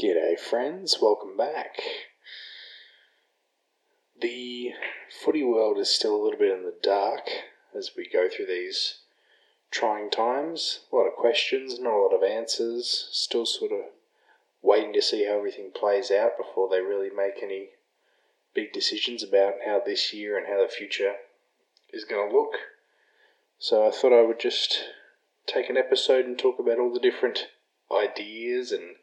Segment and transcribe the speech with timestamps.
[0.00, 0.98] G'day, friends.
[1.02, 1.80] Welcome back.
[4.20, 4.70] The
[5.10, 7.28] footy world is still a little bit in the dark
[7.76, 9.00] as we go through these
[9.72, 10.82] trying times.
[10.92, 13.08] A lot of questions, not a lot of answers.
[13.10, 13.86] Still sort of
[14.62, 17.70] waiting to see how everything plays out before they really make any
[18.54, 21.14] big decisions about how this year and how the future
[21.92, 22.54] is going to look.
[23.58, 24.78] So I thought I would just
[25.46, 27.48] take an episode and talk about all the different
[27.90, 28.94] ideas and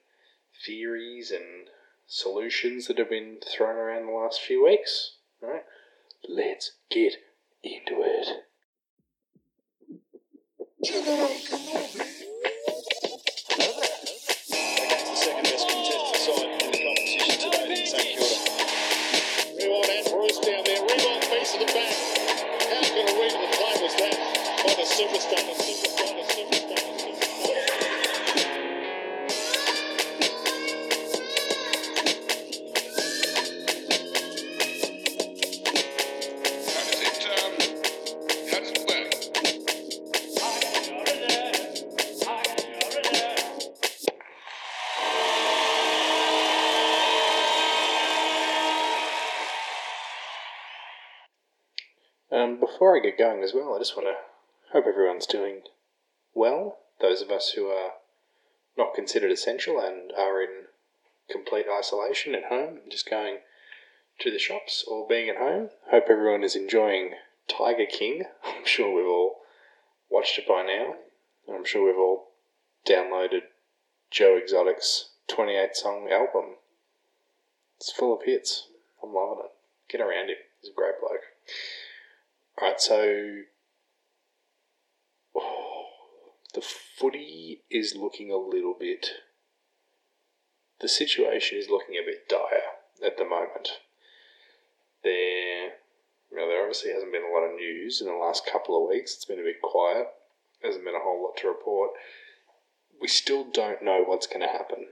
[0.65, 1.69] theories and
[2.05, 5.17] solutions that have been thrown around the last few weeks.
[5.41, 5.63] Right,
[6.27, 7.13] let's get
[7.63, 8.27] into it.
[25.37, 25.94] Against
[52.85, 55.61] before I get going as well, I just want to hope everyone's doing
[56.35, 56.77] well.
[57.01, 57.93] Those of us who are
[58.77, 60.65] not considered essential and are in
[61.27, 63.37] complete isolation at home, just going
[64.19, 65.71] to the shops or being at home.
[65.89, 67.13] Hope everyone is enjoying
[67.47, 68.25] Tiger King.
[68.45, 69.37] I'm sure we've all
[70.11, 70.93] watched it by now.
[71.51, 72.27] I'm sure we've all
[72.87, 73.45] downloaded
[74.11, 76.57] Joe Exotic's 28 song album.
[77.77, 78.67] It's full of hits.
[79.01, 79.51] I'm loving it.
[79.89, 80.37] Get around him.
[80.61, 81.21] He's a great bloke.
[82.61, 83.41] Alright, so
[86.53, 89.07] the footy is looking a little bit.
[90.79, 92.61] The situation is looking a bit dire
[93.05, 93.69] at the moment.
[95.03, 95.65] There,
[96.31, 98.89] you know, there obviously hasn't been a lot of news in the last couple of
[98.89, 99.15] weeks.
[99.15, 100.07] It's been a bit quiet.
[100.61, 101.91] There hasn't been a whole lot to report.
[103.01, 104.87] We still don't know what's going to happen.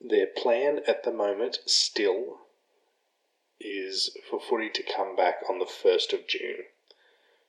[0.00, 2.38] Their plan at the moment still
[3.60, 6.64] is for footy to come back on the 1st of June.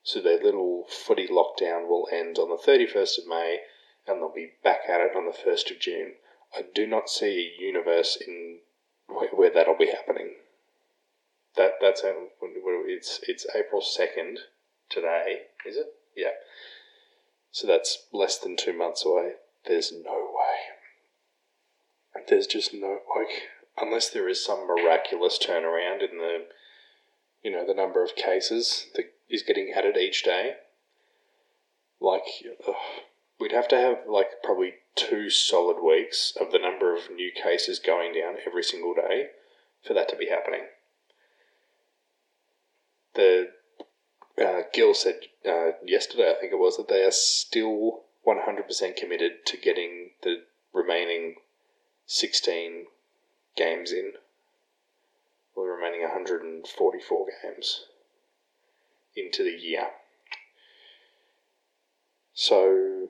[0.03, 3.59] So their little footy lockdown will end on the 31st of May
[4.07, 6.13] and they'll be back at it on the 1st of June.
[6.55, 8.59] I do not see a universe in
[9.07, 10.35] where, where that'll be happening.
[11.55, 14.37] That that's it's it's April 2nd
[14.89, 15.93] today, is it?
[16.15, 16.31] Yeah.
[17.51, 19.33] So that's less than 2 months away.
[19.65, 20.71] There's no way.
[22.27, 23.49] There's just no like
[23.79, 26.45] unless there is some miraculous turnaround in the
[27.43, 30.55] you know the number of cases that is getting added each day
[31.99, 32.23] like
[32.67, 32.75] ugh,
[33.39, 37.79] we'd have to have like probably two solid weeks of the number of new cases
[37.79, 39.27] going down every single day
[39.85, 40.61] for that to be happening.
[43.15, 43.49] The
[44.37, 49.45] uh, Gill said uh, yesterday, I think it was, that they are still 100% committed
[49.47, 50.43] to getting the
[50.73, 51.35] remaining
[52.05, 52.85] 16
[53.55, 54.13] games in,
[55.55, 57.85] the remaining 144 games
[59.15, 59.87] into the year.
[62.33, 63.09] So,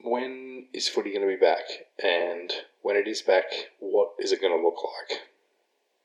[0.00, 1.64] when is footy going to be back?
[2.02, 2.52] And
[2.82, 3.44] when it is back,
[3.80, 5.22] what is it going to look like?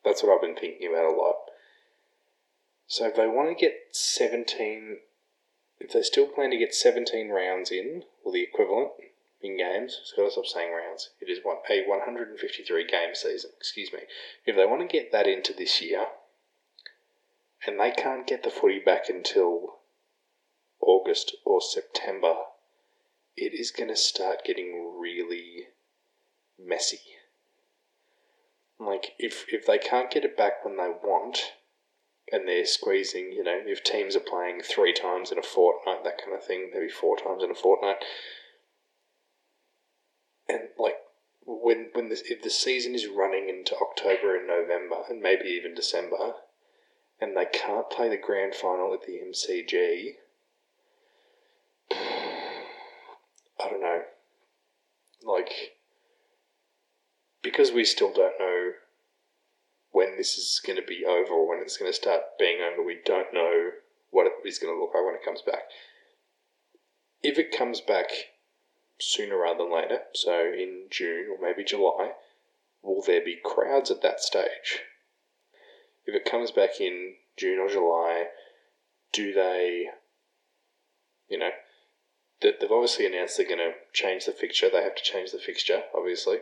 [0.04, 1.36] That's what I've been thinking about a lot.
[2.88, 4.98] So, if they want to get 17,
[5.80, 8.92] if they still plan to get 17 rounds in, or the equivalent
[9.44, 14.00] in games, so stop saying rounds, it is one, a 153 game season, excuse me.
[14.46, 16.06] If they want to get that into this year,
[17.68, 19.80] and they can't get the footy back until
[20.80, 22.36] August or September,
[23.36, 25.68] it is going to start getting really
[26.58, 27.00] messy.
[28.80, 31.54] Like if if they can't get it back when they want,
[32.32, 36.18] and they're squeezing, you know, if teams are playing three times in a fortnight, that
[36.18, 37.98] kind of thing, maybe four times in a fortnight,
[40.48, 40.96] and like
[41.46, 45.76] when when this if the season is running into October and November and maybe even
[45.76, 46.34] December,
[47.20, 50.16] and they can't play the grand final at the MCG.
[51.92, 54.02] I don't know.
[55.24, 55.78] Like,
[57.42, 58.72] because we still don't know
[59.92, 62.84] when this is going to be over or when it's going to start being over,
[62.84, 63.70] we don't know
[64.10, 65.64] what it is going to look like when it comes back.
[67.22, 68.08] If it comes back
[69.00, 72.12] sooner rather than later, so in June or maybe July,
[72.82, 74.82] will there be crowds at that stage?
[76.06, 78.28] If it comes back in June or July,
[79.12, 79.90] do they,
[81.28, 81.52] you know,
[82.42, 84.70] they- they've obviously announced they're going to change the fixture.
[84.70, 86.42] They have to change the fixture, obviously.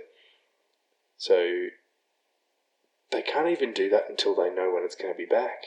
[1.17, 1.69] So
[3.11, 5.63] they can't even do that until they know when it's going to be back.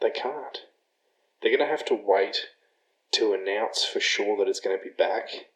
[0.00, 0.64] They can't.
[1.40, 2.48] They're going to have to wait
[3.12, 5.50] to announce for sure that it's going to be back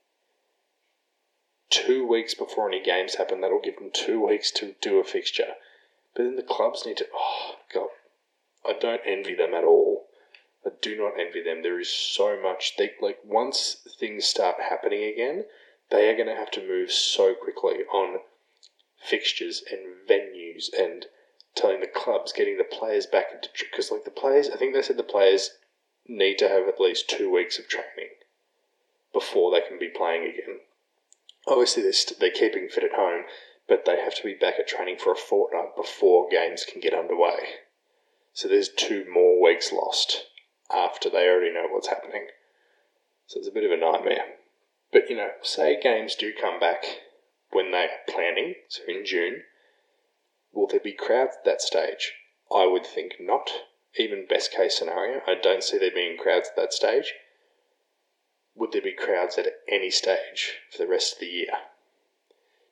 [1.72, 3.40] two weeks before any games happen.
[3.40, 5.54] That'll give them two weeks to do a fixture.
[6.14, 7.06] But then the clubs need to.
[7.14, 7.88] Oh, God.
[8.64, 10.06] I don't envy them at all.
[10.64, 11.62] I do not envy them.
[11.62, 12.76] There is so much.
[12.76, 15.46] They like once things start happening again,
[15.90, 18.20] they are going to have to move so quickly on
[19.02, 21.06] fixtures and venues and
[21.56, 24.48] telling the clubs, getting the players back into because like the players.
[24.48, 25.50] I think they said the players
[26.06, 28.10] need to have at least two weeks of training
[29.12, 30.51] before they can be playing again.
[31.46, 33.24] Obviously, they're, they're keeping fit at home,
[33.68, 36.94] but they have to be back at training for a fortnight before games can get
[36.94, 37.38] underway.
[38.32, 40.24] So there's two more weeks lost
[40.72, 42.28] after they already know what's happening.
[43.26, 44.24] So it's a bit of a nightmare.
[44.92, 46.84] But you know, say games do come back
[47.50, 49.42] when they are planning, so in June,
[50.52, 52.12] will there be crowds at that stage?
[52.54, 53.50] I would think not.
[53.98, 57.12] Even best case scenario, I don't see there being crowds at that stage.
[58.54, 61.52] Would there be crowds at any stage for the rest of the year?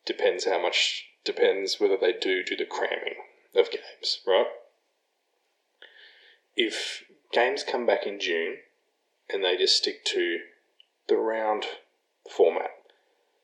[0.05, 3.17] Depends how much, depends whether they do do the cramming
[3.55, 4.47] of games, right?
[6.56, 8.59] If games come back in June
[9.29, 10.38] and they just stick to
[11.09, 11.65] the round
[12.31, 12.71] format,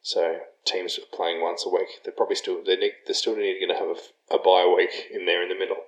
[0.02, 3.68] so teams are playing once a week, they're probably still they need, they're still going
[3.68, 5.84] to have a, a bye week in there in the middle.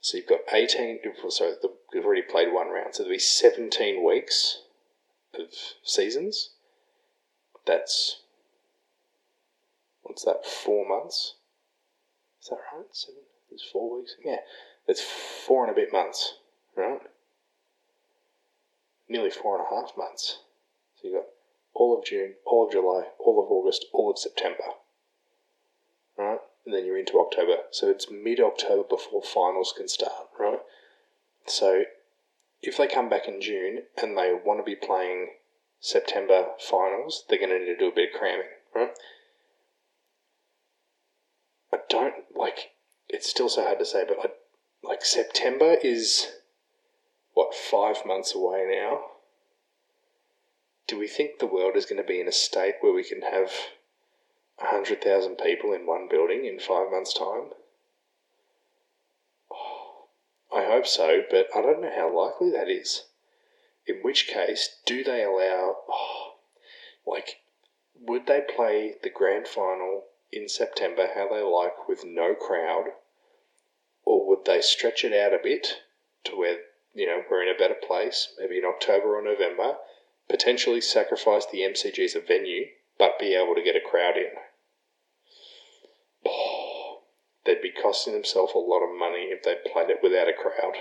[0.00, 0.98] So you've got eighteen.
[1.28, 1.52] Sorry,
[1.92, 4.62] they've already played one round, so there'll be seventeen weeks
[5.34, 5.48] of
[5.84, 6.50] seasons.
[7.66, 8.20] That's
[10.02, 10.44] what's that?
[10.46, 11.34] Four months.
[12.42, 12.86] Is that right?
[12.90, 13.22] Seven.
[13.50, 14.16] There's four weeks.
[14.24, 14.38] Yeah,
[14.86, 16.34] that's four and a bit months,
[16.76, 17.00] right?
[19.08, 20.38] Nearly four and a half months.
[20.96, 21.26] So you've got
[21.74, 24.64] all of June, all of July, all of August, all of September.
[26.16, 26.38] Right?
[26.64, 27.62] And then you're into October.
[27.70, 30.60] So it's mid October before finals can start, right?
[31.46, 31.84] So
[32.62, 35.30] if they come back in June and they want to be playing
[35.80, 38.92] September finals, they're going to need to do a bit of cramming, right?
[41.72, 42.70] I don't like.
[43.08, 46.28] It's still so hard to say, but I, like September is
[47.34, 49.00] what five months away now.
[50.86, 53.22] Do we think the world is going to be in a state where we can
[53.22, 53.50] have
[54.58, 57.50] hundred thousand people in one building in five months' time?
[60.54, 63.04] I hope so, but I don't know how likely that is.
[63.86, 66.34] In which case, do they allow, oh,
[67.06, 67.40] like,
[67.98, 72.92] would they play the grand final in September how they like with no crowd?
[74.04, 75.78] Or would they stretch it out a bit
[76.24, 76.58] to where,
[76.92, 79.78] you know, we're in a better place, maybe in October or November,
[80.28, 82.66] potentially sacrifice the MCG as a venue,
[82.98, 84.30] but be able to get a crowd in?
[87.44, 90.74] They'd be costing themselves a lot of money if they played it without a crowd.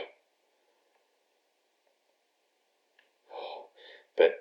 [4.16, 4.36] But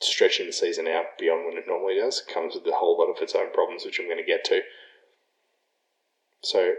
[0.00, 3.22] stretching the season out beyond when it normally does comes with a whole lot of
[3.22, 4.62] its own problems, which I'm going to get to.
[6.42, 6.74] So,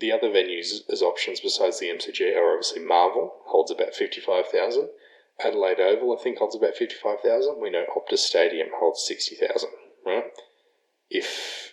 [0.00, 4.88] the other venues as options besides the MCG are obviously Marvel, holds about 55,000.
[5.44, 7.60] Adelaide Oval, I think, holds about 55,000.
[7.60, 9.70] We know Optus Stadium holds 60,000,
[10.04, 10.24] right?
[11.10, 11.63] If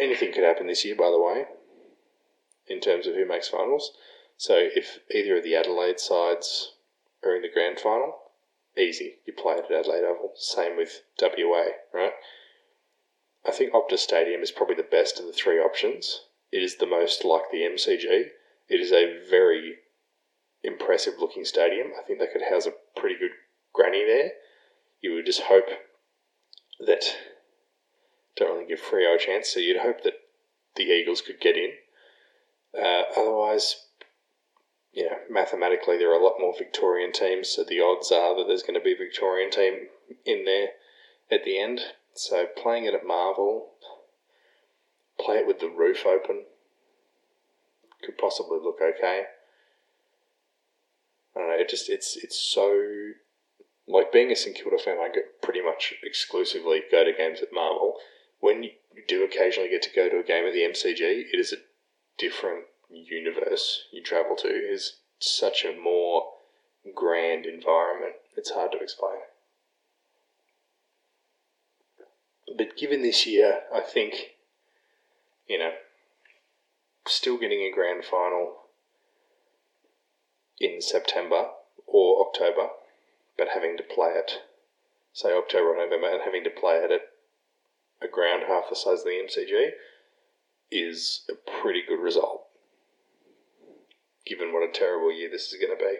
[0.00, 1.44] anything could happen this year, by the way,
[2.66, 3.92] in terms of who makes finals.
[4.36, 6.72] So if either of the Adelaide sides
[7.24, 8.14] are in the grand final,
[8.78, 9.16] easy.
[9.26, 10.32] You play it at Adelaide Oval.
[10.36, 12.12] Same with WA, right?
[13.46, 16.22] I think Optus Stadium is probably the best of the three options.
[16.52, 18.30] It is the most like the MCG.
[18.68, 19.76] It is a very
[20.62, 21.88] impressive looking stadium.
[21.98, 23.30] I think they could house a pretty good
[23.72, 24.32] granny there.
[25.00, 25.68] You would just hope
[26.86, 27.16] that
[28.40, 30.14] don't really give Freo a chance, so you'd hope that
[30.76, 31.70] the Eagles could get in.
[32.76, 33.86] Uh, otherwise,
[34.92, 38.44] you know, mathematically there are a lot more Victorian teams, so the odds are that
[38.46, 39.88] there's going to be a Victorian team
[40.24, 40.68] in there
[41.30, 41.80] at the end.
[42.14, 43.70] So playing it at Marvel,
[45.18, 46.44] play it with the roof open,
[48.02, 49.24] could possibly look okay.
[51.36, 51.54] I don't know.
[51.54, 53.12] It just it's it's so
[53.86, 54.98] like being a St Kilda fan.
[54.98, 57.96] I get pretty much exclusively go to games at Marvel.
[58.40, 58.70] When you
[59.06, 61.00] do occasionally get to go to a game at the MCG,
[61.32, 61.56] it is a
[62.18, 64.48] different universe you travel to.
[64.48, 66.32] It is such a more
[66.94, 68.14] grand environment.
[68.36, 69.20] It's hard to explain.
[72.56, 74.34] But given this year, I think
[75.50, 75.72] you know,
[77.08, 78.52] still getting a grand final
[80.60, 81.48] in September
[81.88, 82.68] or October,
[83.36, 84.30] but having to play it,
[85.12, 87.00] say October or November, and having to play it at
[88.02, 89.70] a ground half the size of the MCG,
[90.70, 92.44] is a pretty good result,
[94.24, 95.96] given what a terrible year this is going to be.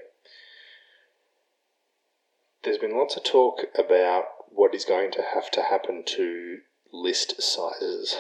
[2.62, 6.59] There's been lots of talk about what is going to have to happen to
[6.92, 8.16] list sizes.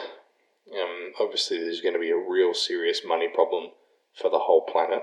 [0.72, 3.70] Um, obviously, there's going to be a real serious money problem
[4.14, 5.02] for the whole planet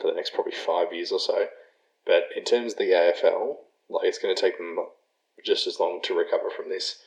[0.00, 1.48] for the next probably five years or so.
[2.06, 3.56] But in terms of the AFL,
[3.90, 4.76] like it's going to take them
[5.44, 7.02] just as long to recover from this.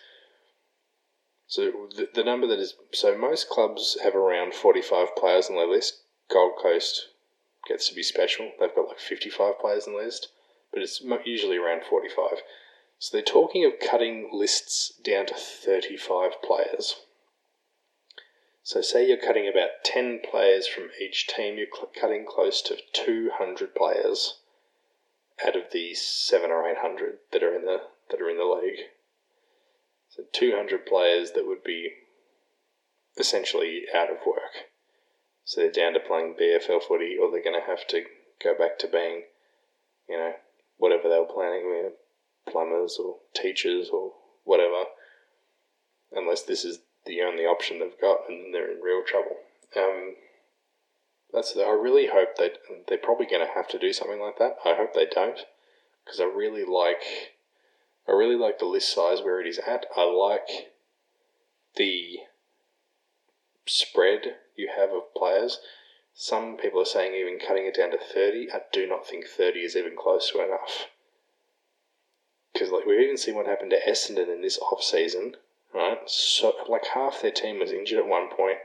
[1.51, 5.58] So the, the number that is so most clubs have around forty five players on
[5.58, 6.00] their list.
[6.31, 7.10] Gold Coast
[7.67, 10.29] gets to be special; they've got like fifty five players on the list,
[10.72, 12.41] but it's usually around forty five.
[13.00, 16.96] So they're talking of cutting lists down to thirty five players.
[18.63, 22.77] So say you're cutting about ten players from each team, you're cl- cutting close to
[22.93, 24.38] two hundred players
[25.46, 28.46] out of the seven or eight hundred that are in the that are in the
[28.46, 28.86] league.
[30.21, 31.89] So two hundred players that would be
[33.17, 34.69] essentially out of work.
[35.43, 38.03] So they're down to playing VFL footy, or they're going to have to
[38.43, 39.23] go back to being,
[40.07, 40.33] you know,
[40.77, 41.91] whatever they were planning, you know,
[42.49, 44.13] plumbers or teachers or
[44.43, 44.83] whatever.
[46.11, 49.37] Unless this is the only option they've got, and they're in real trouble.
[49.75, 50.15] Um,
[51.33, 54.57] that's I really hope that they're probably going to have to do something like that.
[54.65, 55.39] I hope they don't,
[56.05, 57.01] because I really like,
[58.08, 59.86] I really like the list size where it is at.
[59.96, 60.74] I like
[61.75, 62.20] the
[63.65, 65.60] spread you have of players.
[66.13, 68.51] Some people are saying even cutting it down to thirty.
[68.51, 70.88] I do not think thirty is even close to enough.
[72.51, 75.36] Because like we've even seen what happened to Essendon in this off season,
[75.74, 76.00] right?
[76.08, 78.58] So like half their team was injured at one point.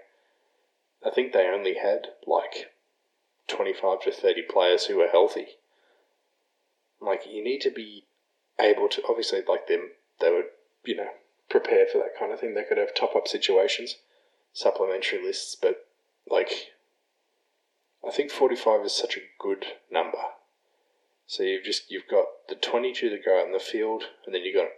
[1.05, 2.73] I think they only had like
[3.49, 5.47] 25 to 30 players who were healthy.
[7.00, 8.07] Like, you need to be
[8.60, 10.46] able to, obviously, like them, they would,
[10.84, 11.10] you know,
[11.48, 12.54] prepare for that kind of thing.
[12.54, 13.96] They could have top up situations,
[14.52, 15.86] supplementary lists, but
[16.28, 16.72] like,
[18.06, 20.18] I think 45 is such a good number.
[21.26, 24.42] So you've just, you've got the 22 that go out in the field, and then
[24.42, 24.68] you've got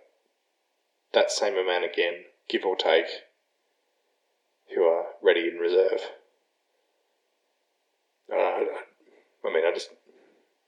[1.13, 3.07] that same amount again, give or take,
[4.75, 6.01] who are ready in reserve.
[8.31, 8.37] Uh,
[9.45, 9.91] I mean, I just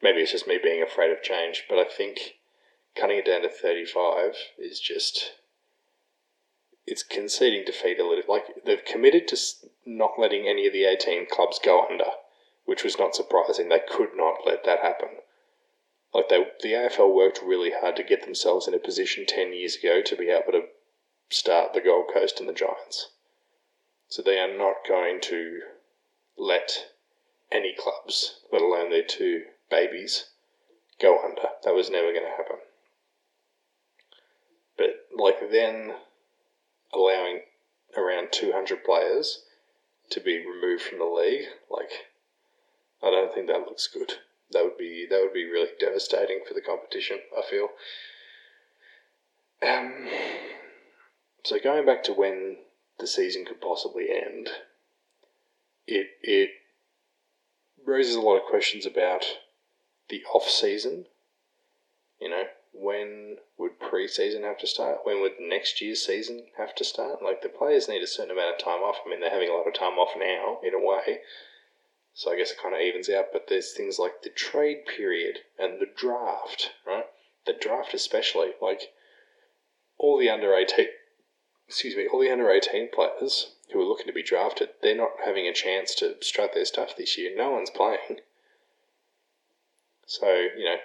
[0.03, 2.37] maybe it's just me being afraid of change, but I think
[2.97, 5.33] cutting it down to thirty-five is just
[6.87, 8.25] it's conceding defeat a little.
[8.29, 9.39] Like they've committed to
[9.87, 12.11] not letting any of the eighteen clubs go under,
[12.65, 13.69] which was not surprising.
[13.69, 15.09] They could not let that happen.
[16.13, 19.77] Like they, the AFL worked really hard to get themselves in a position ten years
[19.77, 20.63] ago to be able to
[21.29, 23.11] start the Gold Coast and the Giants.
[24.09, 25.61] So they are not going to
[26.37, 26.87] let
[27.53, 30.31] any clubs, let alone their two babies,
[31.01, 31.49] go under.
[31.63, 32.57] That was never going to happen.
[35.21, 35.95] Like then
[36.95, 37.43] allowing
[37.97, 39.43] around 200 players
[40.11, 42.07] to be removed from the league, like
[43.03, 44.15] I don't think that looks good.
[44.53, 47.19] That would be that would be really devastating for the competition.
[47.37, 47.69] I feel.
[49.63, 50.09] Um,
[51.45, 52.57] so going back to when
[52.99, 54.49] the season could possibly end,
[55.87, 56.51] it it
[57.85, 59.25] raises a lot of questions about
[60.09, 61.07] the off season.
[62.21, 65.01] You know, when would pre-season have to start?
[65.05, 67.23] When would next year's season have to start?
[67.23, 68.97] Like the players need a certain amount of time off.
[69.05, 71.19] I mean, they're having a lot of time off now in a way,
[72.15, 73.27] so I guess it kind of evens out.
[73.33, 77.07] But there's things like the trade period and the draft, right?
[77.47, 78.93] The draft especially, like
[79.99, 80.89] all the under eighteen,
[81.67, 85.11] excuse me, all the under eighteen players who are looking to be drafted, they're not
[85.25, 87.31] having a chance to strut their stuff this year.
[87.37, 88.21] No one's playing.
[90.07, 90.77] So, you know,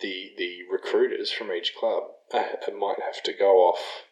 [0.00, 4.04] the the recruiters from each club might have to go off,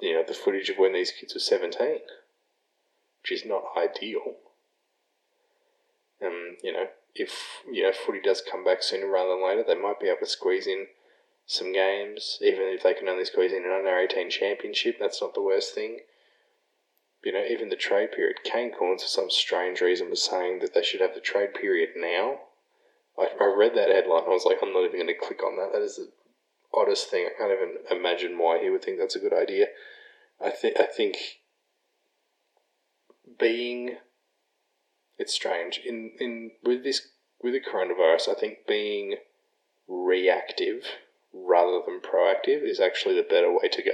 [0.00, 1.98] you know, the footage of when these kids were 17,
[3.22, 4.36] which is not ideal.
[6.24, 9.80] Um, you know, if, you know, footy does come back sooner rather than later, they
[9.80, 10.86] might be able to squeeze in
[11.46, 15.34] some games, even if they can only squeeze in an under 18 championship, that's not
[15.34, 16.00] the worst thing.
[17.24, 18.38] You know, even the trade period.
[18.44, 21.90] Kane Cornes, for some strange reason, was saying that they should have the trade period
[21.96, 22.40] now.
[23.18, 24.24] I, I read that headline.
[24.26, 25.72] I was like, I'm not even going to click on that.
[25.72, 26.08] That is the
[26.74, 27.26] oddest thing.
[27.26, 29.66] I can't even imagine why he would think that's a good idea.
[30.42, 31.16] I think I think
[33.38, 33.96] being
[35.18, 37.08] it's strange in in with this
[37.42, 38.30] with the coronavirus.
[38.30, 39.16] I think being
[39.88, 40.84] reactive
[41.32, 43.92] rather than proactive is actually the better way to go.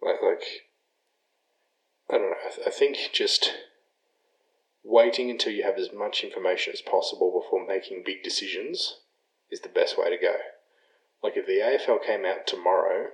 [0.00, 0.44] Like, like
[2.10, 2.36] I don't know.
[2.46, 3.52] I, th- I think just
[4.84, 9.00] waiting until you have as much information as possible before making big decisions
[9.50, 10.36] is the best way to go.
[11.22, 13.08] Like if the AFL came out tomorrow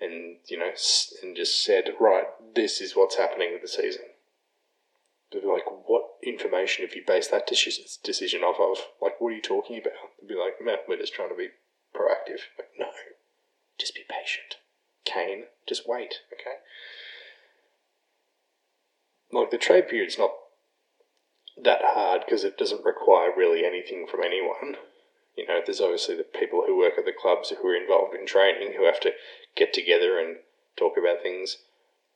[0.00, 0.72] and you know
[1.22, 4.02] and just said, right, this is what's happening with the season.
[5.32, 8.84] They'd be like, what information have you based that decision off of?
[9.00, 9.92] Like, what are you talking about?
[10.20, 11.48] They'd be like, man, we're just trying to be
[11.94, 12.40] proactive.
[12.58, 12.86] Like, no,
[13.78, 14.56] just be patient.
[15.04, 16.56] Kane, just wait, okay?
[19.32, 20.32] Like the trade period's not
[21.62, 24.76] that hard because it doesn't require really anything from anyone.
[25.36, 28.26] You know, there's obviously the people who work at the clubs who are involved in
[28.26, 29.12] training who have to
[29.56, 30.38] get together and
[30.76, 31.58] talk about things.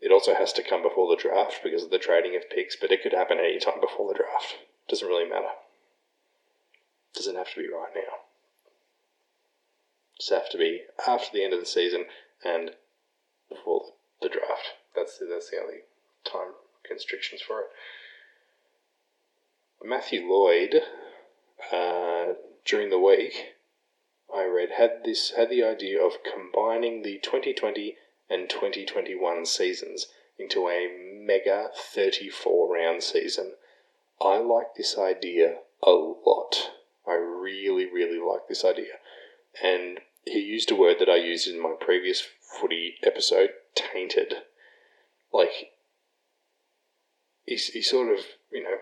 [0.00, 2.90] It also has to come before the draft because of the trading of picks, but
[2.90, 4.56] it could happen any time before the draft.
[4.88, 5.54] Doesn't really matter.
[7.14, 8.24] Doesn't have to be right now.
[10.18, 12.06] Just have to be after the end of the season
[12.44, 12.72] and
[13.48, 14.74] before the draft.
[14.94, 15.80] That's the, that's the only
[16.24, 16.54] time
[16.86, 17.66] constrictions for it.
[19.86, 20.80] Matthew Lloyd,
[21.70, 22.32] uh,
[22.64, 23.56] during the week,
[24.34, 27.98] I read had this had the idea of combining the 2020
[28.30, 30.06] and 2021 seasons
[30.38, 33.56] into a mega 34 round season.
[34.22, 36.70] I like this idea a lot.
[37.06, 38.94] I really, really like this idea.
[39.62, 44.36] And he used a word that I used in my previous footy episode tainted.
[45.30, 45.72] Like,
[47.44, 48.78] he, he sort of, you know,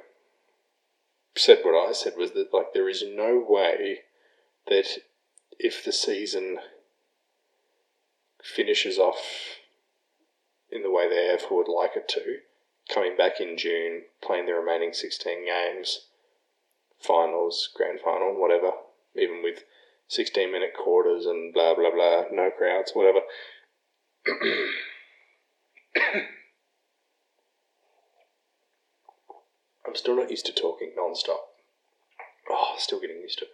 [1.37, 4.01] said what I said was that, like, there is no way
[4.69, 4.99] that
[5.59, 6.59] if the season
[8.43, 9.59] finishes off
[10.71, 12.39] in the way the AF would like it to,
[12.93, 16.07] coming back in June, playing the remaining 16 games,
[17.01, 18.73] finals, grand final, whatever,
[19.17, 19.65] even with
[20.09, 23.21] 16 minute quarters and blah blah blah, no crowds, whatever.
[29.93, 31.49] I'm still not used to talking non stop.
[32.49, 33.51] Oh, still getting used to it.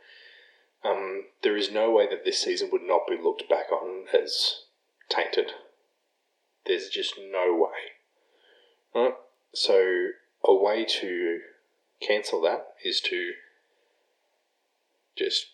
[0.84, 4.60] Um, there is no way that this season would not be looked back on as
[5.08, 5.50] tainted.
[6.64, 7.74] There's just no way.
[8.94, 9.14] Right?
[9.52, 10.10] So,
[10.44, 11.40] a way to
[12.00, 13.32] cancel that is to
[15.16, 15.46] just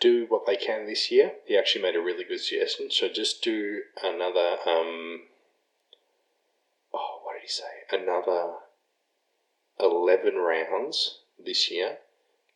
[0.00, 1.34] do what they can this year.
[1.46, 2.90] He actually made a really good suggestion.
[2.90, 4.56] So, just do another.
[4.66, 5.20] Um,
[6.92, 7.62] oh, what did he say?
[7.92, 8.54] Another
[9.82, 11.98] 11 rounds this year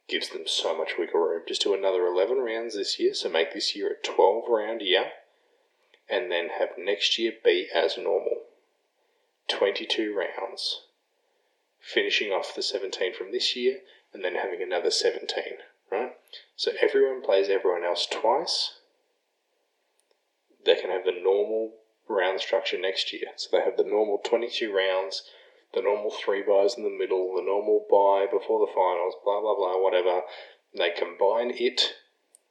[0.08, 1.42] gives them so much wiggle room.
[1.46, 5.12] Just do another 11 rounds this year, so make this year a 12 round year,
[6.08, 8.42] and then have next year be as normal
[9.48, 10.82] 22 rounds,
[11.80, 13.80] finishing off the 17 from this year,
[14.12, 15.44] and then having another 17,
[15.90, 16.12] right?
[16.54, 18.78] So everyone plays everyone else twice.
[20.64, 21.74] They can have the normal
[22.08, 23.26] round structure next year.
[23.36, 25.22] So they have the normal 22 rounds
[25.74, 29.54] the normal three byes in the middle, the normal bye before the finals, blah blah
[29.54, 30.22] blah, whatever.
[30.76, 31.94] They combine it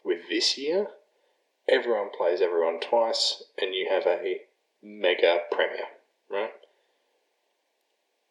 [0.04, 0.88] with this year.
[1.68, 4.42] Everyone plays everyone twice, and you have a
[4.84, 5.88] mega premier,
[6.30, 6.52] right?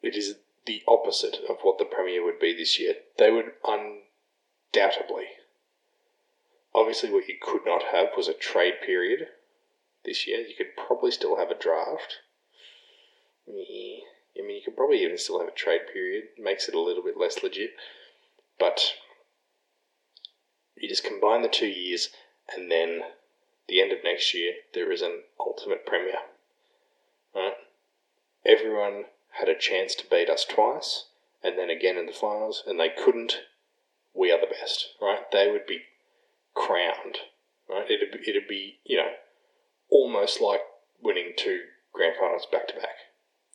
[0.01, 2.95] It is the opposite of what the premier would be this year.
[3.17, 5.25] They would undoubtedly.
[6.73, 9.27] Obviously, what you could not have was a trade period
[10.03, 10.39] this year.
[10.39, 12.19] You could probably still have a draft.
[14.37, 16.25] I mean, you could probably even still have a trade period.
[16.37, 17.71] Makes it a little bit less legit.
[18.59, 18.93] But
[20.75, 22.09] you just combine the two years,
[22.55, 23.01] and then
[23.67, 26.19] the end of next year, there is an ultimate premier.
[27.33, 27.53] Right?
[28.45, 31.05] Everyone had a chance to beat us twice,
[31.43, 33.41] and then again in the finals, and they couldn't.
[34.13, 35.29] We are the best, right?
[35.31, 35.81] They would be
[36.53, 37.17] crowned,
[37.69, 37.89] right?
[37.89, 39.11] It'd be, it'd be you know,
[39.89, 40.61] almost like
[41.01, 41.61] winning two
[41.93, 43.04] grand finals back to back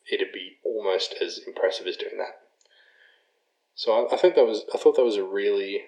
[0.09, 2.41] it'd be almost as impressive as doing that.
[3.75, 5.83] So I, I think that was I thought that was a really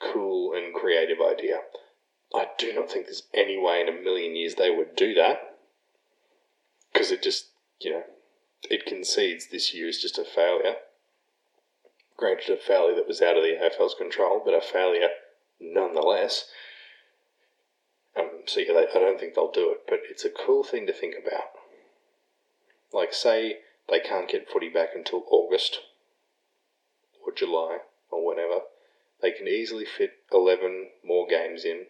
[0.00, 1.58] cool and creative idea.
[2.34, 5.56] I do not think there's any way in a million years they would do that
[6.92, 7.46] because it just
[7.80, 8.02] you know
[8.70, 10.74] it concedes this year is just a failure.
[12.16, 15.10] Granted, a failure that was out of the AFL's control, but a failure
[15.60, 16.46] nonetheless.
[18.18, 20.86] Um, so yeah, they, I don't think they'll do it, but it's a cool thing
[20.88, 21.50] to think about.
[22.92, 25.80] Like, say they can't get footy back until August
[27.24, 27.78] or July
[28.10, 28.60] or whenever,
[29.20, 31.86] they can easily fit 11 more games in.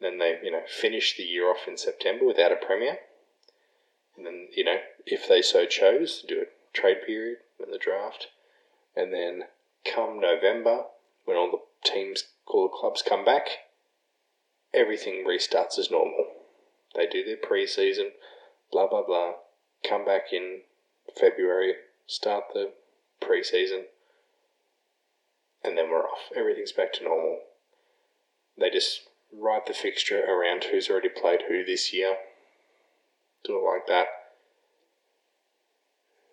[0.00, 2.98] Then they, you know, finish the year off in September without a premier.
[4.16, 8.28] And then, you know, if they so chose, do a trade period in the draft.
[8.94, 9.44] And then
[9.84, 10.84] come November,
[11.24, 13.48] when all the teams, all the clubs come back,
[14.74, 16.26] everything restarts as normal.
[16.94, 18.12] They do their pre season,
[18.70, 19.32] blah, blah, blah
[19.88, 20.60] come back in
[21.18, 21.74] February,
[22.06, 22.72] start the
[23.20, 23.84] preseason,
[25.62, 26.30] and then we're off.
[26.36, 27.40] Everything's back to normal.
[28.58, 32.16] They just write the fixture around who's already played who this year,
[33.44, 34.06] Do it like that.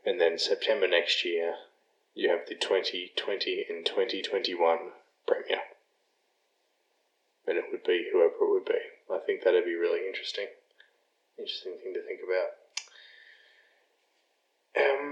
[0.06, 1.56] And then September next year,
[2.14, 4.78] you have the 2020 and 2021
[5.28, 5.62] Premier.
[7.48, 8.80] And it would be whoever it would be.
[9.12, 10.48] I think that'd be really interesting.
[11.38, 12.63] Interesting thing to think about.
[14.76, 15.04] Uh,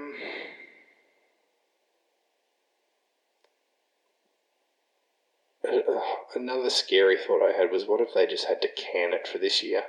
[6.35, 9.37] another scary thought I had was what if they just had to can it for
[9.37, 9.83] this year?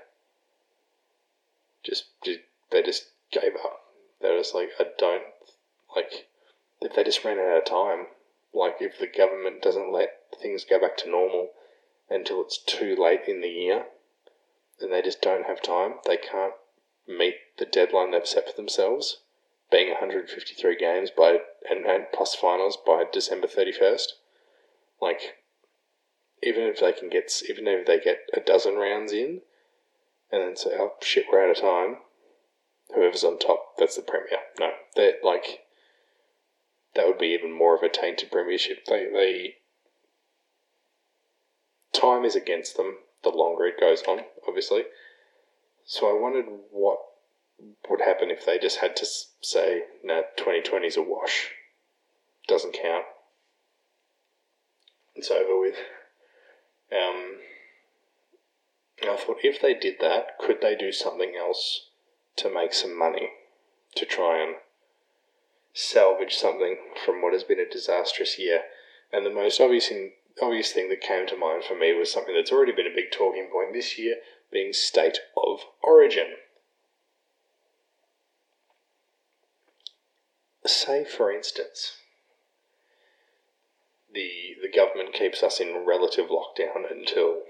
[1.83, 3.81] Just, just they just gave up.
[4.21, 5.25] They're just like, I don't
[5.97, 6.27] like
[6.81, 8.07] if they just ran out of time.
[8.55, 11.51] Like if the government doesn't let things go back to normal
[12.11, 13.87] until it's too late in the year,
[14.81, 15.95] and they just don't have time.
[16.07, 16.55] They can't
[17.09, 19.19] meet the deadline they've set for themselves,
[19.73, 24.07] being 153 games by and, and plus finals by December 31st.
[25.01, 25.39] Like,
[26.43, 29.41] even if they can get, even if they get a dozen rounds in,
[30.31, 31.99] and then say, "Oh shit, we're out of time,"
[32.95, 34.39] whoever's on top, that's the premier.
[34.61, 35.65] No, they're like,
[36.95, 38.85] that would be even more of a tainted premiership.
[38.87, 39.57] They they
[41.93, 44.85] time is against them the longer it goes on, obviously.
[45.85, 46.99] So I wondered what
[47.89, 49.07] would happen if they just had to
[49.41, 51.53] say, "No, 2020 is a wash,
[52.49, 53.07] doesn't count,
[55.15, 55.79] it's over with."
[56.91, 57.41] Um,
[59.03, 61.91] I thought if they did that, could they do something else
[62.37, 63.33] to make some money
[63.97, 64.57] to try and
[65.73, 68.65] salvage something from what has been a disastrous year?
[69.13, 72.35] And the most obvious thing, obvious thing that came to mind for me was something
[72.35, 74.17] that's already been a big talking point this year,
[74.51, 76.37] being state of origin.
[80.65, 81.97] Say, for instance,
[84.13, 87.43] the the government keeps us in relative lockdown until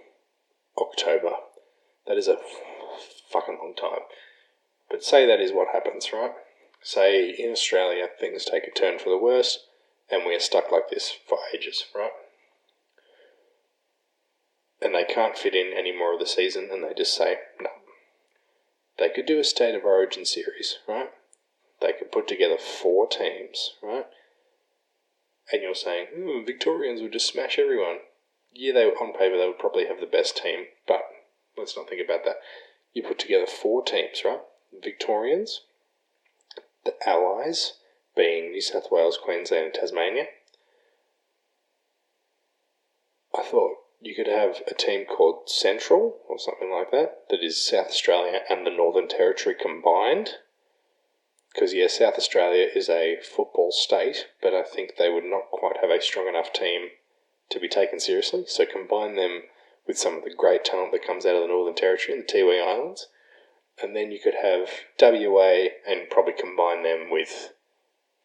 [0.80, 1.32] October.
[2.06, 2.38] That is a
[3.30, 4.06] fucking long time.
[4.90, 6.32] But say that is what happens, right?
[6.82, 9.66] Say in Australia things take a turn for the worse
[10.10, 12.10] and we're stuck like this for ages, right?
[14.80, 17.70] And they can't fit in any more of the season and they just say, no.
[18.98, 21.10] They could do a state of origin series, right?
[21.82, 24.06] They could put together four teams, right?
[25.52, 27.98] And you're saying, hmm, Victorians would just smash everyone
[28.54, 31.02] yeah, they on paper they would probably have the best team, but
[31.56, 32.36] let's not think about that.
[32.92, 34.40] You put together four teams, right?
[34.82, 35.62] Victorians,
[36.84, 37.74] the Allies,
[38.14, 40.26] being New South Wales, Queensland, and Tasmania.
[43.34, 47.64] I thought you could have a team called Central or something like that, that is
[47.64, 50.36] South Australia and the Northern Territory combined.
[51.54, 55.76] Because, yeah, South Australia is a football state, but I think they would not quite
[55.80, 56.88] have a strong enough team
[57.50, 58.44] to be taken seriously.
[58.46, 59.42] So combine them
[59.86, 62.32] with some of the great talent that comes out of the Northern Territory and the
[62.32, 63.08] Tiwi Islands.
[63.82, 64.68] And then you could have
[65.00, 67.52] WA and probably combine them with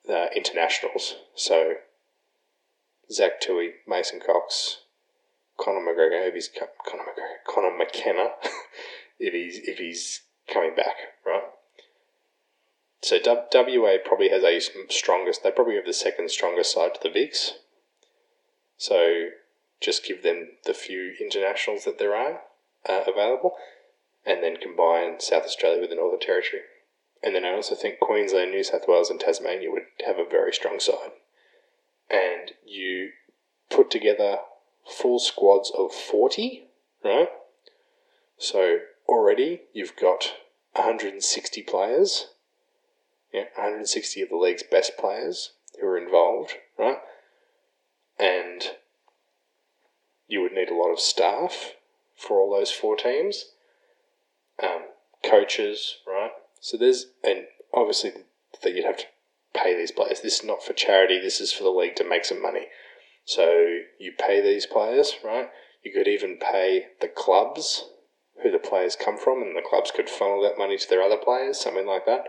[0.10, 1.16] uh, internationals.
[1.36, 1.76] So
[3.12, 4.80] Zac Tuohy, Mason Cox,
[5.58, 8.30] Conor McGregor, if he's Conor McGregor, Conor McKenna,
[9.20, 11.44] if he's if he's coming back, right?
[13.02, 15.44] So WA probably has a strongest.
[15.44, 17.52] They probably have the second strongest side to the Vics,
[18.78, 19.30] so
[19.82, 22.42] just give them the few internationals that there are
[22.88, 23.56] uh, available,
[24.26, 26.64] and then combine South Australia with the Northern Territory.
[27.24, 30.54] And then I also think Queensland, New South Wales, and Tasmania would have a very
[30.54, 31.12] strong side.
[32.10, 33.10] And you
[33.70, 34.38] put together
[34.88, 36.68] full squads of 40,
[37.04, 37.30] right?
[38.38, 40.34] So already you've got
[40.74, 42.28] 160 players,
[43.34, 46.98] yeah, 160 of the league's best players who are involved, right?
[48.20, 48.72] and
[50.28, 51.74] you would need a lot of staff
[52.16, 53.52] for all those four teams,
[54.62, 54.86] um,
[55.24, 56.32] coaches, right?
[56.60, 58.12] So there's, and obviously
[58.64, 59.06] that you'd have to
[59.54, 60.22] pay these players.
[60.22, 61.20] This is not for charity.
[61.20, 62.68] This is for the league to make some money.
[63.26, 65.50] So you pay these players, right?
[65.84, 67.86] You could even pay the clubs
[68.42, 71.18] who the players come from, and the clubs could funnel that money to their other
[71.18, 72.26] players, something like that.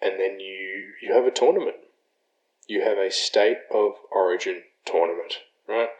[0.00, 1.76] And then you you have a tournament
[2.66, 5.90] you have a state of origin tournament, right?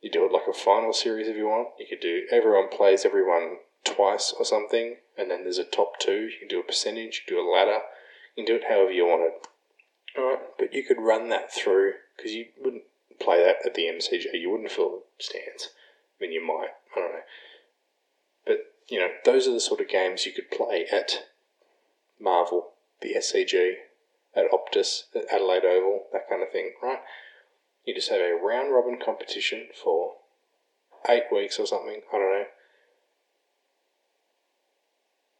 [0.00, 1.68] You do it like a final series if you want.
[1.78, 6.28] You could do everyone plays everyone twice or something, and then there's a top two.
[6.28, 7.78] You can do a percentage, you do a ladder,
[8.36, 9.48] you can do it however you want it.
[10.18, 12.82] Alright, but you could run that through because you wouldn't
[13.18, 14.24] play that at the MCG.
[14.34, 15.70] You wouldn't fill the stands.
[16.20, 16.72] I mean, you might.
[16.94, 17.20] I don't know.
[18.44, 18.58] But
[18.90, 21.24] you know, those are the sort of games you could play at
[22.22, 23.74] Marvel, the SCG,
[24.34, 27.00] at Optus, at Adelaide Oval, that kind of thing, right?
[27.84, 30.14] You just have a round robin competition for
[31.08, 32.44] eight weeks or something, I don't know.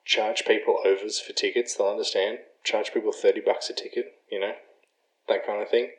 [0.05, 1.75] charge people overs for tickets.
[1.75, 2.39] They'll understand.
[2.65, 4.15] Charge people thirty bucks a ticket.
[4.31, 4.53] You know,
[5.29, 5.93] that kind of thing.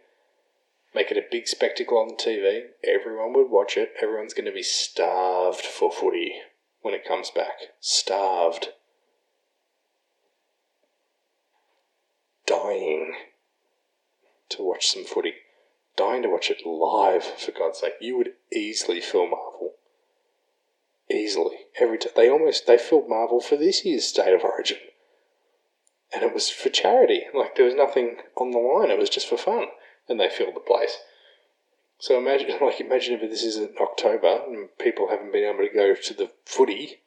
[0.93, 2.65] Make it a big spectacle on TV.
[2.84, 3.93] Everyone would watch it.
[4.02, 6.34] Everyone's going to be starved for footy
[6.82, 7.74] when it comes back.
[7.80, 8.69] Starved.
[12.53, 13.15] Dying
[14.49, 15.33] to watch some footy.
[15.95, 17.93] Dying to watch it live, for God's sake.
[17.99, 19.73] You would easily fill Marvel.
[21.09, 21.57] Easily.
[21.79, 22.13] Every time.
[22.15, 24.77] They almost, they filled Marvel for this year's State of Origin.
[26.13, 27.23] And it was for charity.
[27.33, 28.91] Like, there was nothing on the line.
[28.91, 29.65] It was just for fun.
[30.07, 30.97] And they filled the place.
[31.97, 35.73] So imagine, like, imagine if this is in October and people haven't been able to
[35.73, 36.99] go to the footy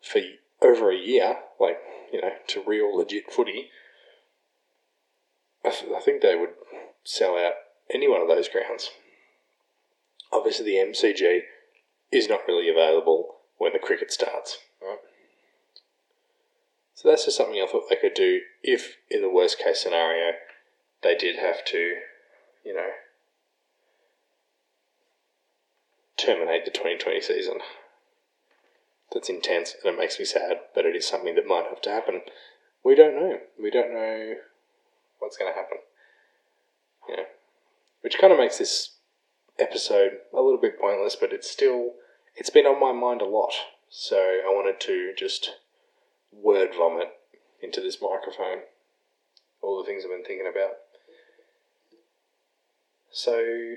[0.00, 0.20] for
[0.62, 1.78] over a year, like,
[2.10, 3.70] you know, to real legit footy.
[5.66, 6.50] I, th- I think they would
[7.04, 7.54] sell out
[7.92, 8.90] any one of those grounds.
[10.32, 11.40] Obviously, the MCG
[12.12, 14.98] is not really available when the cricket starts, right?
[16.94, 20.32] So that's just something I thought they could do if, in the worst case scenario,
[21.02, 21.96] they did have to,
[22.64, 22.88] you know,
[26.16, 27.58] terminate the 2020 season.
[29.12, 31.90] That's intense and it makes me sad, but it is something that might have to
[31.90, 32.22] happen.
[32.82, 33.40] We don't know.
[33.60, 34.34] We don't know
[35.18, 35.78] what's going to happen.
[37.08, 37.24] Yeah.
[38.02, 38.96] Which kind of makes this
[39.58, 41.92] episode a little bit pointless, but it's still,
[42.34, 43.52] it's been on my mind a lot.
[43.88, 45.50] So I wanted to just
[46.32, 47.08] word vomit
[47.62, 48.62] into this microphone
[49.62, 50.72] all the things I've been thinking about.
[53.10, 53.76] So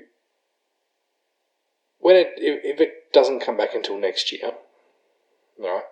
[1.98, 4.52] when it if, it doesn't come back until next year,
[5.58, 5.82] right?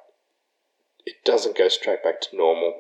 [1.05, 2.75] It doesn't go straight back to normal.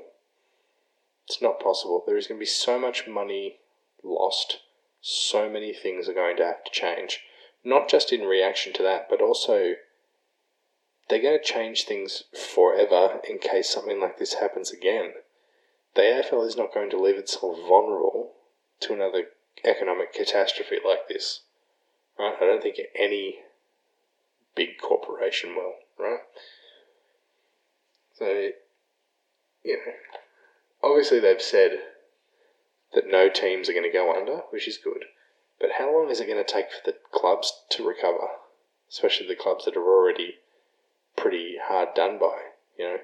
[1.29, 2.03] It's not possible.
[2.07, 3.59] There is going to be so much money
[4.03, 4.61] lost.
[5.03, 7.21] So many things are going to have to change.
[7.63, 9.75] Not just in reaction to that, but also
[11.09, 15.13] they're going to change things forever in case something like this happens again.
[15.95, 18.33] The AFL is not going to leave itself vulnerable
[18.81, 19.25] to another
[19.65, 21.41] economic catastrophe like this.
[22.19, 22.35] Right?
[22.41, 23.37] I don't think any
[24.55, 26.21] big corporation will, right?
[28.15, 28.51] So,
[29.65, 29.93] you know,
[30.83, 31.79] obviously they've said
[32.95, 35.05] that no teams are going to go under, which is good.
[35.61, 38.29] But how long is it going to take for the clubs to recover?
[38.89, 40.37] Especially the clubs that are already
[41.17, 42.39] pretty hard done by,
[42.79, 42.99] you know.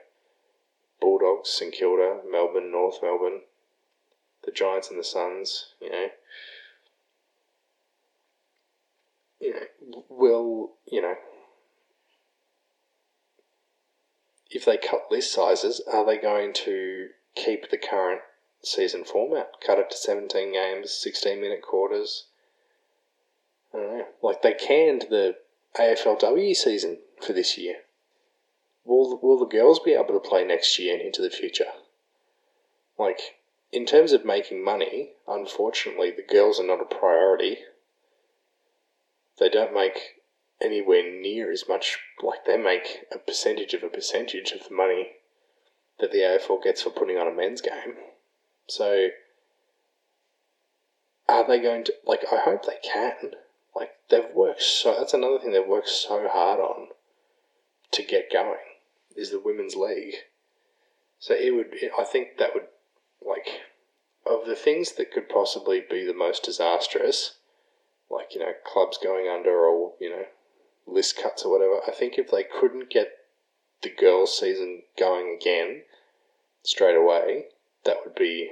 [1.01, 3.41] Bulldogs, St Kilda, Melbourne, North Melbourne,
[4.45, 6.07] the Giants and the Suns, you know.
[9.41, 11.17] You know, will, you know,
[14.51, 18.21] if they cut list sizes, are they going to keep the current
[18.63, 19.53] season format?
[19.65, 22.27] Cut it to 17 games, 16 minute quarters?
[23.73, 24.07] I don't know.
[24.23, 25.37] Like they canned the
[25.79, 27.77] AFLW season for this year.
[28.85, 31.73] Will will the girls be able to play next year and into the future?
[32.99, 33.37] Like
[33.73, 37.59] in terms of making money, unfortunately, the girls are not a priority.
[39.41, 40.21] They don't make
[40.61, 41.99] anywhere near as much.
[42.23, 45.15] Like they make a percentage of a percentage of the money
[46.01, 47.97] that the AFL gets for putting on a men's game.
[48.67, 49.09] So
[51.29, 52.25] are they going to like?
[52.31, 53.33] I hope they can.
[53.75, 54.95] Like they've worked so.
[54.99, 56.89] That's another thing they've worked so hard on
[57.93, 58.59] to get going
[59.17, 60.15] is the women's league.
[61.19, 61.69] So it would.
[61.73, 62.67] It, I think that would
[63.27, 63.63] like
[64.27, 67.37] of the things that could possibly be the most disastrous,
[68.11, 70.25] like you know clubs going under or you know
[70.87, 71.81] list cuts or whatever.
[71.87, 73.13] I think if they couldn't get
[73.85, 75.83] the girls' season going again
[76.63, 77.45] straight away,
[77.85, 78.51] that would be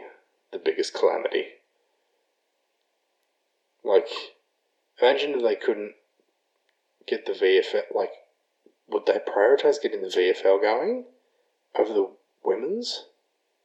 [0.52, 1.46] the biggest calamity.
[3.82, 4.08] Like,
[5.00, 5.94] imagine if they couldn't
[7.06, 7.94] get the VFL.
[7.94, 8.12] Like,
[8.88, 11.06] would they prioritize getting the VFL going
[11.76, 12.10] over the
[12.44, 13.06] women's?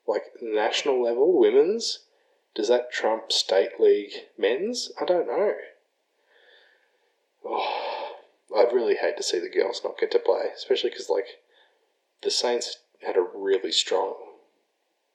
[0.08, 2.00] Like, national level women's?
[2.56, 4.92] Does that trump state league men's?
[5.00, 5.54] I don't know.
[7.46, 8.16] Oh,
[8.56, 11.40] I'd really hate to see the girls not get to play, especially because, like,
[12.24, 14.16] the Saints had a really strong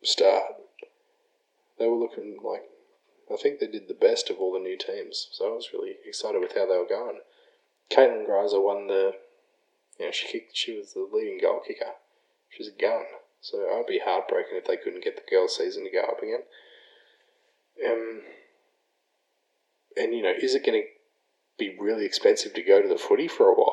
[0.02, 0.44] start.
[1.78, 2.62] They were looking like
[3.32, 5.96] I think they did the best of all the new teams, so I was really
[6.04, 7.20] excited with how they were going.
[7.90, 9.14] Caitlin Greiser won the,
[9.98, 11.92] you know, she kicked, she was the leading goal kicker.
[12.50, 13.04] She's a gun,
[13.40, 16.42] so I'd be heartbroken if they couldn't get the girls' season to go up again.
[17.86, 18.20] Um,
[19.96, 20.88] and you know, is it going to
[21.58, 23.71] be really expensive to go to the footy for a while?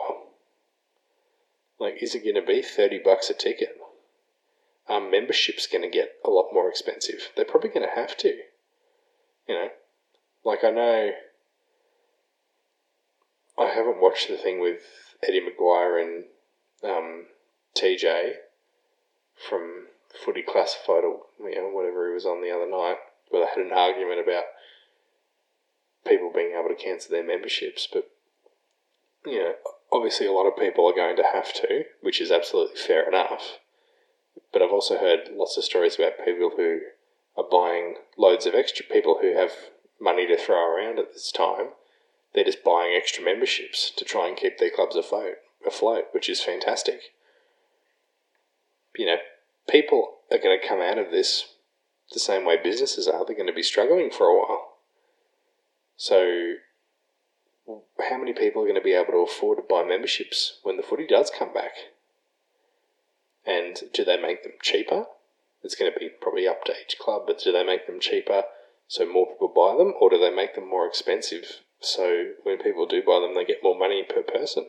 [1.80, 3.80] Like, is it going to be thirty bucks a ticket?
[4.90, 7.30] um, membership's going to get a lot more expensive.
[7.36, 8.30] They're probably going to have to.
[9.48, 9.68] You know,
[10.44, 11.12] like I know
[13.58, 14.82] I haven't watched the thing with
[15.28, 16.24] Eddie McGuire and
[16.84, 17.26] um,
[17.76, 18.34] TJ
[19.50, 19.88] from
[20.24, 22.98] Footy Classified or you know whatever he was on the other night,
[23.30, 24.44] where they had an argument about
[26.06, 28.10] people being able to cancel their memberships, but
[29.26, 29.54] you know,
[29.92, 33.60] obviously a lot of people are going to have to, which is absolutely fair enough.
[34.52, 36.80] But I've also heard lots of stories about people who
[37.38, 39.52] are buying loads of extra people who have
[40.00, 41.70] money to throw around at this time.
[42.34, 46.42] They're just buying extra memberships to try and keep their clubs afloat, afloat which is
[46.42, 47.14] fantastic.
[48.96, 49.18] You know,
[49.70, 51.54] people are going to come out of this
[52.12, 53.26] the same way businesses are.
[53.26, 54.74] They're going to be struggling for a while.
[55.96, 56.54] So,
[58.10, 60.84] how many people are going to be able to afford to buy memberships when the
[60.84, 61.74] footy does come back?
[63.46, 65.06] And do they make them cheaper?
[65.64, 68.44] It's going to be probably up to each club, but do they make them cheaper
[68.88, 72.86] so more people buy them, or do they make them more expensive so when people
[72.86, 74.68] do buy them, they get more money per person?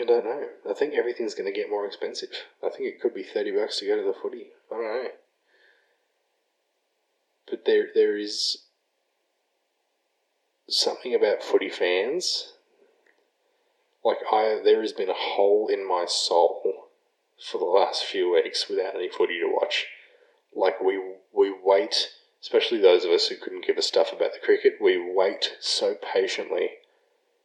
[0.00, 0.46] I don't know.
[0.68, 2.30] I think everything's going to get more expensive.
[2.64, 4.46] I think it could be 30 bucks to go to the footy.
[4.70, 5.10] I don't know.
[7.50, 8.64] But there, there is
[10.72, 12.52] something about footy fans.
[14.04, 16.88] Like I, there has been a hole in my soul
[17.50, 19.86] for the last few weeks without any footy to watch.
[20.54, 21.00] Like we
[21.32, 24.74] we wait, especially those of us who couldn't give a stuff about the cricket.
[24.80, 26.70] We wait so patiently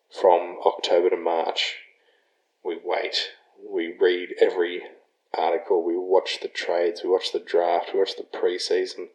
[0.09, 1.75] from October to March.
[2.63, 3.29] We wait.
[3.67, 4.83] We read every
[5.37, 5.83] article.
[5.83, 7.01] We watch the trades.
[7.03, 7.91] We watch the draft.
[7.93, 9.09] We watch the preseason.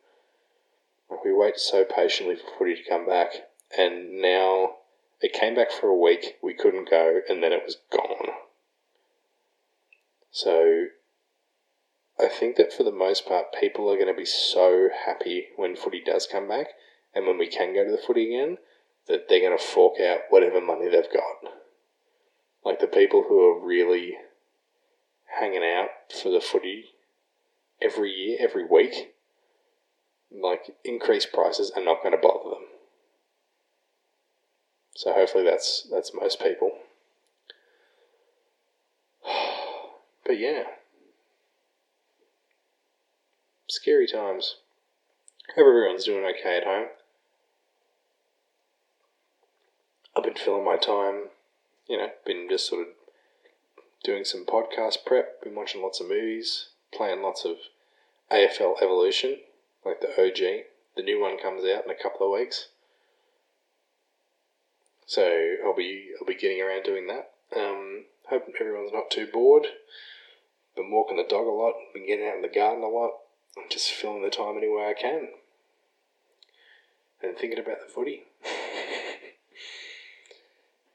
[1.25, 3.33] We wait so patiently for footy to come back,
[3.76, 4.76] and now
[5.20, 6.37] it came back for a week.
[6.42, 8.28] We couldn't go, and then it was gone.
[10.30, 10.87] So
[12.18, 15.76] I think that for the most part, people are going to be so happy when
[15.76, 16.68] footy does come back,
[17.14, 18.58] and when we can go to the footy again,
[19.08, 21.52] that they're going to fork out whatever money they've got.
[22.64, 24.16] Like the people who are really
[25.40, 26.85] hanging out for the footy
[27.80, 29.14] every year, every week,
[30.30, 32.71] like increased prices are not going to bother them.
[34.94, 36.72] So hopefully that's that's most people.
[40.24, 40.62] But yeah.
[43.68, 44.57] Scary times.
[45.57, 46.87] Hope everyone's doing okay at home.
[50.16, 51.31] I've been filling my time,
[51.88, 52.94] you know, been just sort of
[54.05, 57.57] doing some podcast prep, been watching lots of movies, playing lots of
[58.31, 59.38] AFL Evolution,
[59.85, 60.64] like the OG.
[60.96, 62.68] The new one comes out in a couple of weeks.
[65.12, 67.33] So I'll be I'll be getting around doing that.
[67.55, 69.66] Um, hope everyone's not too bored.
[70.75, 73.11] Been walking the dog a lot, been getting out in the garden a lot,
[73.59, 75.29] I'm just filling the time any way I can.
[77.22, 78.22] And thinking about the footy.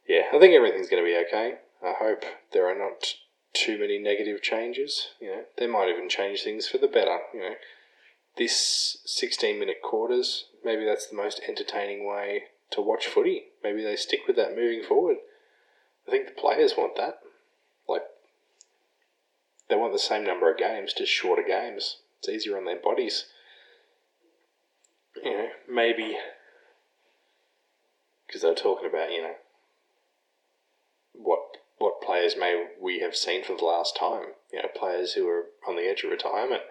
[0.10, 1.60] yeah, I think everything's going to be okay.
[1.86, 3.14] I hope there are not
[3.54, 5.10] too many negative changes.
[5.22, 7.20] You know, they might even change things for the better.
[7.36, 7.54] You know,
[8.36, 13.46] this 16 minute quarters, maybe that's the most entertaining way to watch footy.
[13.64, 15.18] Maybe they stick with that moving forward.
[16.08, 17.20] I think the players want that.
[17.88, 18.04] Like,
[19.70, 21.98] they want the same number of games, just shorter games.
[22.20, 23.26] It's easier on their bodies.
[25.24, 26.18] You know, maybe
[28.26, 29.36] because they're talking about, you know,
[31.14, 31.40] what
[31.80, 34.34] what players may we have seen for the last time.
[34.52, 36.62] You know, players who are on the edge of retirement.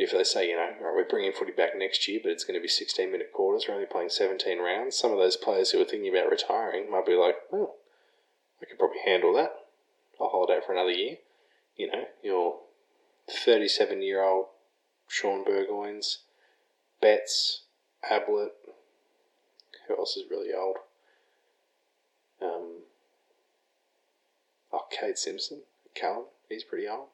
[0.00, 2.58] If they say, you know, right, we're bringing footy back next year, but it's going
[2.58, 5.82] to be 16 minute quarters, we're only playing 17 rounds, some of those players who
[5.82, 7.74] are thinking about retiring might be like, well,
[8.62, 9.52] I could probably handle that.
[10.18, 11.16] I'll hold out for another year.
[11.76, 12.60] You know, your
[13.30, 14.46] 37 year old
[15.06, 16.20] Shaun Burgoynes,
[17.02, 17.64] Betts,
[18.10, 18.52] Ablett,
[19.86, 20.76] who else is really old?
[22.40, 22.84] Um,
[24.72, 25.60] oh, Kade Simpson,
[25.94, 27.08] Callum, he's pretty old.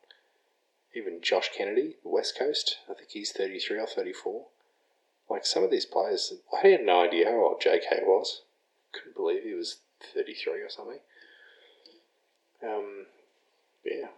[0.97, 4.47] Even Josh Kennedy, West Coast, I think he's 33 or 34.
[5.29, 8.41] Like some of these players, I had no idea how old JK was.
[8.93, 9.81] Couldn't believe he was
[10.15, 11.01] 33 or something.
[12.63, 13.05] Um,
[13.85, 14.09] yeah.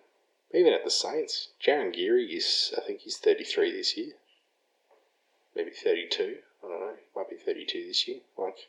[0.55, 4.13] Even at the Saints, Jarryn Geary is, I think he's 33 this year.
[5.57, 6.37] Maybe 32.
[6.63, 6.95] I don't know.
[7.17, 8.21] Might be 32 this year.
[8.37, 8.69] Like,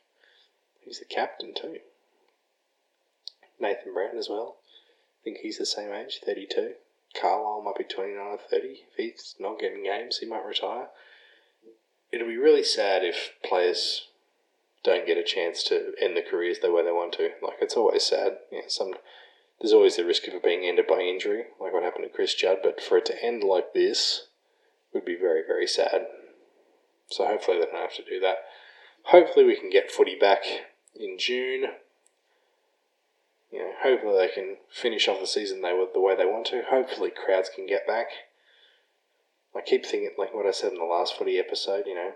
[0.82, 1.78] he's the captain too.
[3.60, 4.56] Nathan Brown as well.
[5.22, 6.74] I think he's the same age, 32.
[7.20, 8.68] Carlisle might be 29 or 30.
[8.68, 10.88] If he's not getting games, he might retire.
[12.12, 14.08] It'll be really sad if players
[14.84, 17.32] don't get a chance to end their careers the way they want to.
[17.42, 18.38] Like, it's always sad.
[18.52, 18.94] Yeah, some
[19.60, 22.34] there's always the risk of it being ended by injury, like what happened to Chris
[22.34, 24.28] Judd, but for it to end like this
[24.94, 26.08] would be very, very sad.
[27.10, 28.38] So hopefully they don't have to do that.
[29.04, 30.44] Hopefully we can get footy back
[30.96, 31.66] in June.
[33.52, 36.46] You know, hopefully they can finish off the season they were the way they want
[36.48, 36.64] to.
[36.70, 38.08] Hopefully crowds can get back.
[39.56, 41.86] I keep thinking like what I said in the last footy episode.
[41.88, 42.12] You know,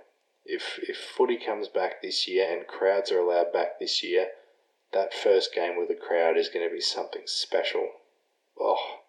[0.45, 4.27] if if footy comes back this year and crowds are allowed back this year,
[4.91, 7.89] that first game with a crowd is going to be something special.
[8.59, 8.99] Oh,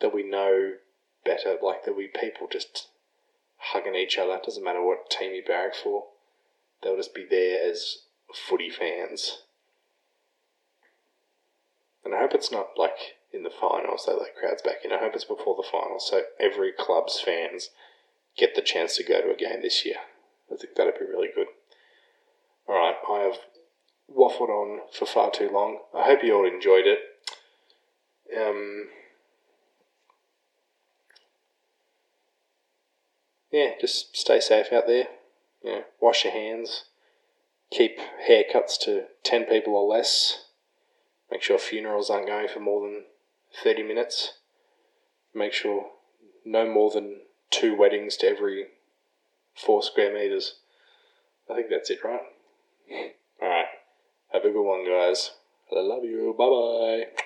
[0.00, 0.74] there'll be no
[1.24, 1.56] better.
[1.62, 2.88] Like there'll be people just
[3.56, 4.38] hugging each other.
[4.44, 6.04] Doesn't matter what team you barrack for.
[6.82, 8.02] They'll just be there as
[8.34, 9.43] footy fans.
[12.04, 14.92] And I hope it's not like in the finals they let crowds back in.
[14.92, 17.70] I hope it's before the finals, so every club's fans
[18.36, 19.96] get the chance to go to a game this year.
[20.52, 21.46] I think that'd be really good.
[22.68, 23.38] All right, I have
[24.14, 25.78] waffled on for far too long.
[25.94, 26.98] I hope you all enjoyed it.
[28.36, 28.88] Um,
[33.50, 35.06] yeah, just stay safe out there.
[35.62, 36.84] Know, wash your hands.
[37.70, 37.98] Keep
[38.28, 40.43] haircuts to 10 people or less.
[41.34, 43.06] Make sure funerals aren't going for more than
[43.64, 44.34] 30 minutes.
[45.34, 45.86] Make sure
[46.44, 48.66] no more than two weddings to every
[49.52, 50.58] four square meters.
[51.50, 52.20] I think that's it, right?
[53.42, 53.66] Alright.
[54.32, 55.32] Have a good one, guys.
[55.76, 56.36] I love you.
[56.38, 57.22] Bye bye.